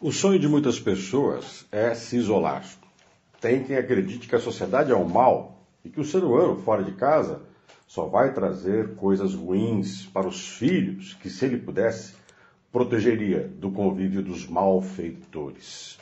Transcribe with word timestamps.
O 0.00 0.12
sonho 0.12 0.38
de 0.38 0.46
muitas 0.46 0.78
pessoas 0.78 1.66
é 1.72 1.92
se 1.92 2.16
isolar. 2.16 2.64
Tem 3.40 3.64
quem 3.64 3.76
acredite 3.76 4.28
que 4.28 4.36
a 4.36 4.40
sociedade 4.40 4.92
é 4.92 4.94
o 4.94 5.08
mal 5.08 5.66
e 5.84 5.90
que 5.90 6.00
o 6.00 6.04
ser 6.04 6.22
humano 6.22 6.54
fora 6.62 6.84
de 6.84 6.92
casa 6.92 7.42
só 7.84 8.06
vai 8.06 8.32
trazer 8.32 8.94
coisas 8.94 9.34
ruins 9.34 10.06
para 10.06 10.28
os 10.28 10.50
filhos 10.50 11.14
que, 11.14 11.28
se 11.28 11.44
ele 11.46 11.56
pudesse, 11.56 12.14
protegeria 12.70 13.50
do 13.58 13.72
convívio 13.72 14.22
dos 14.22 14.46
malfeitores. 14.46 15.98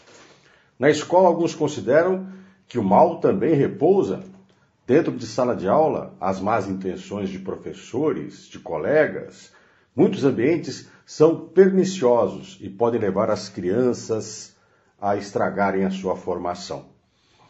Na 0.79 0.91
escola, 0.91 1.29
alguns 1.29 1.55
consideram 1.55 2.29
que 2.69 2.79
o 2.79 2.85
mal 2.85 3.19
também 3.19 3.55
repousa 3.55 4.23
dentro 4.87 5.11
de 5.11 5.27
sala 5.27 5.57
de 5.57 5.67
aula, 5.67 6.15
as 6.21 6.39
más 6.39 6.69
intenções 6.69 7.31
de 7.31 7.39
professores, 7.39 8.47
de 8.47 8.59
colegas, 8.59 9.56
Muitos 9.97 10.25
ambientes 10.25 10.91
são 11.07 11.49
perniciosos 11.49 12.59
e 12.61 12.69
podem 12.69 13.01
levar 13.01 13.31
as 13.31 13.49
crianças 13.49 14.55
a 15.01 15.17
estragarem 15.17 15.87
a 15.87 15.91
sua 15.91 16.15
formação. 16.15 16.85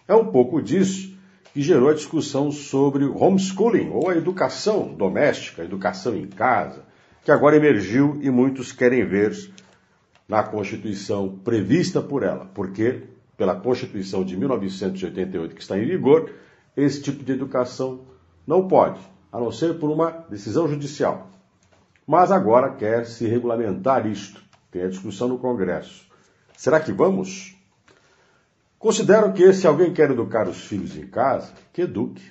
É 0.06 0.14
um 0.14 0.26
pouco 0.26 0.62
disso 0.62 1.16
que 1.52 1.60
gerou 1.60 1.88
a 1.88 1.94
discussão 1.94 2.52
sobre 2.52 3.04
o 3.04 3.20
homeschooling, 3.20 3.90
ou 3.90 4.08
a 4.08 4.16
educação 4.16 4.94
doméstica, 4.94 5.62
a 5.62 5.64
educação 5.64 6.14
em 6.14 6.28
casa, 6.28 6.84
que 7.24 7.32
agora 7.32 7.56
emergiu 7.56 8.16
e 8.22 8.30
muitos 8.30 8.70
querem 8.70 9.04
ver 9.04 9.34
na 10.28 10.44
Constituição 10.44 11.40
prevista 11.42 12.00
por 12.00 12.22
ela, 12.22 12.46
porque, 12.54 13.04
pela 13.36 13.56
Constituição 13.56 14.22
de 14.22 14.36
1988, 14.36 15.54
que 15.54 15.62
está 15.62 15.76
em 15.76 15.84
vigor, 15.84 16.30
esse 16.76 17.02
tipo 17.02 17.24
de 17.24 17.32
educação 17.32 18.02
não 18.46 18.68
pode, 18.68 19.00
a 19.32 19.40
não 19.40 19.50
ser 19.50 19.78
por 19.78 19.90
uma 19.90 20.10
decisão 20.28 20.68
judicial. 20.68 21.30
Mas 22.06 22.30
agora 22.30 22.70
quer 22.70 23.04
se 23.04 23.26
regulamentar 23.26 24.06
isto. 24.06 24.40
Tem 24.70 24.82
a 24.82 24.88
discussão 24.88 25.26
no 25.26 25.38
Congresso. 25.38 26.06
Será 26.56 26.78
que 26.78 26.92
vamos? 26.92 27.56
Considero 28.78 29.32
que 29.32 29.52
se 29.52 29.66
alguém 29.66 29.92
quer 29.92 30.10
educar 30.10 30.46
os 30.46 30.64
filhos 30.64 30.96
em 30.96 31.06
casa, 31.08 31.52
que 31.72 31.82
eduque. 31.82 32.22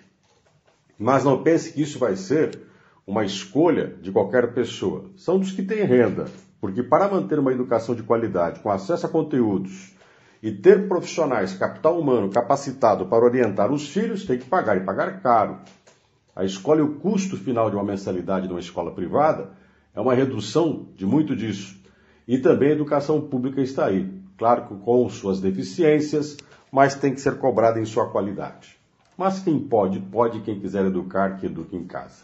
Mas 0.98 1.26
não 1.26 1.44
pense 1.44 1.74
que 1.74 1.82
isso 1.82 2.00
vai 2.00 2.16
ser 2.16 2.58
uma 3.06 3.26
escolha 3.26 3.88
de 4.02 4.12
qualquer 4.14 4.54
pessoa. 4.54 5.10
São 5.18 5.38
dos 5.38 5.52
que 5.52 5.62
têm 5.62 5.84
renda, 5.84 6.26
porque 6.62 6.82
para 6.82 7.10
manter 7.10 7.38
uma 7.38 7.52
educação 7.52 7.94
de 7.94 8.04
qualidade, 8.04 8.62
com 8.62 8.72
acesso 8.72 9.06
a 9.06 9.10
conteúdos 9.10 9.94
e 10.42 10.52
ter 10.52 10.88
profissionais, 10.88 11.54
capital 11.54 12.00
humano 12.00 12.30
capacitado 12.30 13.08
para 13.08 13.26
orientar 13.26 13.72
os 13.72 13.90
filhos, 13.90 14.26
tem 14.26 14.40
que 14.40 14.46
pagar 14.46 14.78
e 14.78 14.86
pagar 14.86 15.22
caro. 15.22 15.60
A 16.34 16.46
escola 16.46 16.80
e 16.80 16.84
o 16.84 16.96
custo 16.96 17.36
final 17.36 17.70
de 17.70 17.76
uma 17.76 17.84
mensalidade 17.84 18.48
de 18.48 18.54
uma 18.54 18.60
escola 18.60 18.92
privada 18.92 19.65
é 19.96 20.02
uma 20.02 20.14
redução 20.14 20.88
de 20.96 21.06
muito 21.06 21.36
disso. 21.36 21.80
E 22.28 22.38
também 22.38 22.70
a 22.70 22.74
educação 22.74 23.22
pública 23.22 23.62
está 23.62 23.86
aí. 23.86 24.12
Claro 24.38 24.68
que 24.68 24.76
com 24.76 25.08
suas 25.10 25.40
deficiências, 25.40 26.38
mas 26.72 26.96
tem 26.96 27.14
que 27.14 27.22
ser 27.22 27.38
cobrada 27.38 27.80
em 27.80 27.86
sua 27.86 28.10
qualidade. 28.10 28.78
Mas 29.18 29.40
quem 29.40 29.58
pode, 29.58 30.00
pode, 30.00 30.42
quem 30.42 30.60
quiser 30.60 30.86
educar, 30.86 31.38
que 31.38 31.46
eduque 31.46 31.76
em 31.76 31.86
casa. 31.86 32.24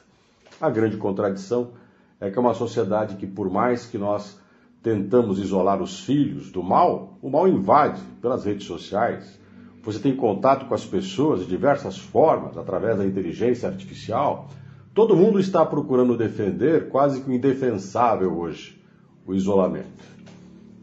A 0.60 0.70
grande 0.70 0.98
contradição 0.98 1.72
é 2.20 2.30
que 2.30 2.38
é 2.38 2.42
uma 2.42 2.54
sociedade 2.54 3.16
que, 3.16 3.26
por 3.26 3.50
mais 3.50 3.86
que 3.86 3.98
nós 3.98 4.40
tentamos 4.84 5.40
isolar 5.40 5.82
os 5.82 6.02
filhos 6.02 6.52
do 6.52 6.62
mal, 6.62 7.18
o 7.22 7.30
mal 7.30 7.48
invade 7.48 8.02
pelas 8.22 8.44
redes 8.44 8.66
sociais. 8.66 9.40
Você 9.84 10.00
tem 10.00 10.16
contato 10.16 10.66
com 10.66 10.74
as 10.74 10.86
pessoas 10.86 11.42
de 11.42 11.48
diversas 11.48 11.98
formas, 11.98 12.58
através 12.58 12.98
da 12.98 13.06
inteligência 13.06 13.70
artificial, 13.70 14.50
Todo 14.94 15.16
mundo 15.16 15.40
está 15.40 15.66
procurando 15.66 16.18
defender 16.18 16.90
quase 16.90 17.22
que 17.22 17.30
o 17.30 17.34
indefensável 17.34 18.38
hoje, 18.38 18.78
o 19.26 19.34
isolamento. 19.34 20.04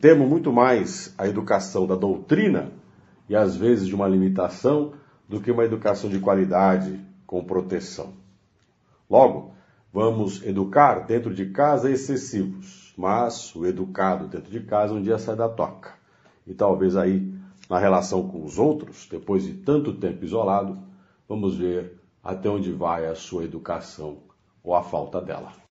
Temo 0.01 0.27
muito 0.27 0.51
mais 0.51 1.15
a 1.19 1.29
educação 1.29 1.87
da 1.87 1.95
doutrina 1.95 2.73
e 3.29 3.37
às 3.37 3.55
vezes 3.55 3.87
de 3.87 3.95
uma 3.95 4.09
limitação 4.09 4.95
do 5.29 5.43
que 5.43 5.51
uma 5.51 5.63
educação 5.63 6.09
de 6.09 6.19
qualidade 6.21 6.99
com 7.27 7.45
proteção. 7.45 8.15
Logo, 9.11 9.53
vamos 9.93 10.43
educar 10.43 11.01
dentro 11.01 11.35
de 11.35 11.51
casa 11.51 11.91
excessivos, 11.91 12.95
mas 12.97 13.55
o 13.55 13.67
educado 13.67 14.27
dentro 14.27 14.51
de 14.51 14.61
casa 14.61 14.95
um 14.95 15.03
dia 15.03 15.19
sai 15.19 15.37
da 15.37 15.51
toca. 15.51 15.93
E 16.47 16.55
talvez 16.55 16.97
aí, 16.97 17.31
na 17.69 17.79
relação 17.79 18.27
com 18.27 18.43
os 18.43 18.59
outros, 18.59 19.07
depois 19.11 19.43
de 19.43 19.53
tanto 19.53 19.93
tempo 19.93 20.25
isolado, 20.25 20.79
vamos 21.29 21.59
ver 21.59 21.99
até 22.23 22.49
onde 22.49 22.73
vai 22.73 23.07
a 23.07 23.15
sua 23.15 23.45
educação 23.45 24.23
ou 24.63 24.75
a 24.75 24.83
falta 24.83 25.21
dela. 25.21 25.53